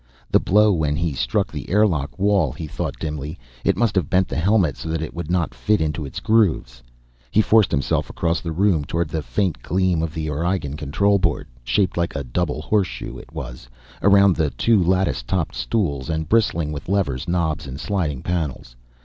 [0.31, 4.27] The blow when he struck the airlock wall, he thought dimly it must have bent
[4.27, 6.81] the helmet so that it would not fit into its grooves.
[7.29, 11.47] He forced himself across the room, toward the faint gleam of the Aurigean control board
[11.63, 13.69] shaped like a double horseshoe it was,
[14.01, 18.75] around the two lattice topped stools, and bristling with levers, knobs and sliding panels.